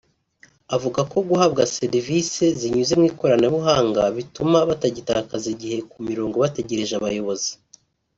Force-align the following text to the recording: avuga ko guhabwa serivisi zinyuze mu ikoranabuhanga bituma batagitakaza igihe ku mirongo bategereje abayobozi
avuga 0.75 0.99
ko 1.11 1.17
guhabwa 1.29 1.69
serivisi 1.77 2.43
zinyuze 2.59 2.93
mu 2.99 3.05
ikoranabuhanga 3.11 4.01
bituma 4.17 4.57
batagitakaza 4.69 5.47
igihe 5.55 5.77
ku 5.91 5.97
mirongo 6.09 6.35
bategereje 6.43 6.93
abayobozi 6.97 7.51